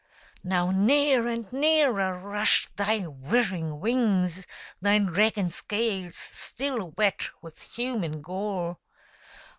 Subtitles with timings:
[0.43, 4.47] Now near and nearer rush thy whirring wings,
[4.81, 8.79] Thy dragon scales still wet with human gore.